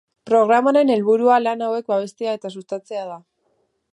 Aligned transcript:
Programaren 0.27 0.89
helburua 0.93 1.35
lan 1.43 1.61
hauek 1.67 1.93
babestea 1.93 2.35
eta 2.39 2.53
sustatzea 2.57 3.07
da. 3.13 3.21